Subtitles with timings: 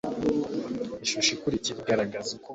[1.05, 2.49] ishusho ikurikira iragaragaza uko